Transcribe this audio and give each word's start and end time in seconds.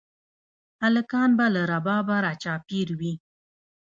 هلکان 0.83 1.29
به 1.37 1.45
له 1.55 1.61
ربابه 1.71 2.15
راچاپېر 2.25 2.87
وي 2.99 3.13